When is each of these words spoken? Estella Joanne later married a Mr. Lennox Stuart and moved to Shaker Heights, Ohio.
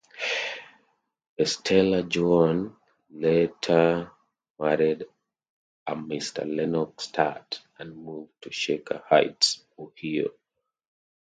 Estella 1.37 2.01
Joanne 2.01 2.75
later 3.11 4.09
married 4.59 5.05
a 5.85 5.93
Mr. 5.93 6.43
Lennox 6.43 7.03
Stuart 7.03 7.61
and 7.77 7.95
moved 7.97 8.31
to 8.41 8.51
Shaker 8.51 9.03
Heights, 9.07 9.63
Ohio. 9.77 10.29